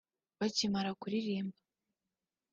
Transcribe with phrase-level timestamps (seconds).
[0.39, 1.57] Bakimara kuririmba